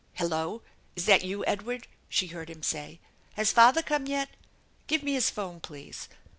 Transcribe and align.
"Hello! 0.15 0.63
Is 0.95 1.05
that 1.05 1.23
you, 1.23 1.45
Edward?" 1.45 1.87
she 2.09 2.25
heard 2.25 2.49
him 2.49 2.63
say." 2.63 2.99
Has 3.37 3.51
father 3.51 3.83
come 3.83 4.07
yet? 4.07 4.29
Give 4.87 5.03
me 5.03 5.13
his 5.13 5.29
phone, 5.29 5.59
please. 5.59 6.09